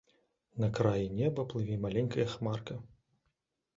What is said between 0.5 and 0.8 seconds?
На